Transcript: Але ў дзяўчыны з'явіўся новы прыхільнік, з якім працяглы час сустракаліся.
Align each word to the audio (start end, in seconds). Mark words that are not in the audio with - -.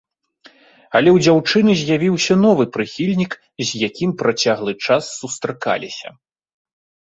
Але 0.99 1.09
ў 1.15 1.17
дзяўчыны 1.25 1.71
з'явіўся 1.81 2.33
новы 2.47 2.63
прыхільнік, 2.79 3.31
з 3.67 3.83
якім 3.87 4.17
працяглы 4.25 4.73
час 4.89 5.03
сустракаліся. 5.21 6.09